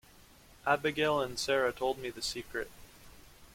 [0.65, 2.71] Abigail and Sara told me the secret.